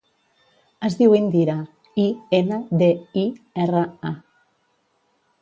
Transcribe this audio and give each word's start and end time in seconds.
Es 0.87 0.95
diu 1.01 1.11
Indira: 1.17 1.57
i, 2.05 2.07
ena, 2.39 2.59
de, 2.81 2.89
i, 3.27 3.27
erra, 3.67 3.85
a. 4.13 4.17